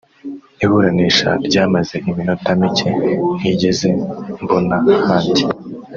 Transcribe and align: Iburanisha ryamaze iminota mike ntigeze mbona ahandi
Iburanisha 0.63 1.29
ryamaze 1.45 1.95
iminota 2.09 2.49
mike 2.59 2.89
ntigeze 3.39 3.89
mbona 4.41 4.77
ahandi 4.97 5.41